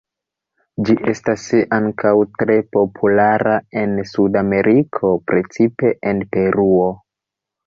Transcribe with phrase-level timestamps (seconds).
[0.85, 1.43] Ĝi estas
[1.77, 3.53] ankaŭ tre populara
[3.83, 6.91] en Sudameriko, precipe en Peruo.